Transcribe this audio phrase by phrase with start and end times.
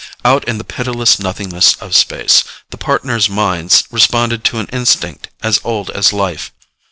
[0.25, 5.61] Out in the pitiless nothingness of space, the Partners' minds responded to an instinct as
[5.63, 6.51] old as life.